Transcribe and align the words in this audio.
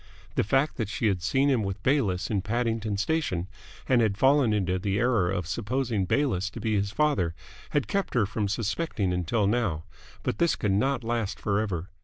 The 0.33 0.43
fact 0.43 0.77
that 0.77 0.89
she 0.89 1.05
had 1.05 1.21
seen 1.21 1.47
him 1.47 1.61
with 1.61 1.83
Bayliss 1.83 2.31
in 2.31 2.41
Paddington 2.41 2.97
Station 2.97 3.47
and 3.87 4.01
had 4.01 4.17
fallen 4.17 4.51
into 4.51 4.79
the 4.79 4.97
error 4.97 5.29
of 5.29 5.45
supposing 5.45 6.05
Bayliss 6.05 6.49
to 6.49 6.59
be 6.59 6.73
his 6.73 6.89
father 6.89 7.35
had 7.69 7.87
kept 7.87 8.15
her 8.15 8.25
from 8.25 8.47
suspecting 8.47 9.13
until 9.13 9.45
now; 9.45 9.83
but 10.23 10.39
this 10.39 10.55
could 10.55 10.71
not 10.71 11.03
last 11.03 11.39
forever. 11.39 11.91